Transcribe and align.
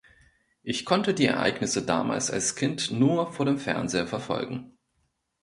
Ich 0.63 0.83
konnte 0.83 1.13
die 1.13 1.27
Ereignisse 1.27 1.83
damals 1.85 2.31
als 2.31 2.55
Kind 2.55 2.89
nur 2.89 3.31
vor 3.31 3.45
dem 3.45 3.59
Fernseher 3.59 4.07
verfolgen. 4.07 4.75